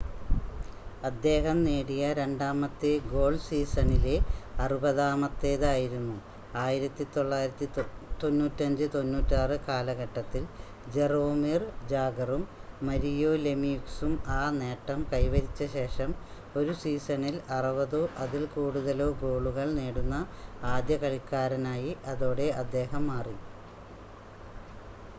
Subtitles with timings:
[1.07, 4.13] അദ്ദേഹം നേടിയ രണ്ടാമത്തെ ഗോൾ സീസണിലെ
[4.59, 6.15] അറുപതാമത്തേത് ആയിരുന്നു
[6.61, 10.43] 1995-96 കാലഘട്ടത്തിൽ
[10.95, 12.43] ജറോമിർ ജാഗറും
[12.87, 16.09] മരിയോ ലെമ്യൂക്സും ആ നേട്ടം കൈവരിച്ച ശേഷം
[16.55, 20.17] ഒരു സീസണിൽ 60-ഓ അതിൽ കൂടുതലോ ഗോളുകൾ നേടുന്ന
[20.71, 23.37] ആദ്യ കളിക്കാരനായി അതോടെ അദ്ദേഹം മാറി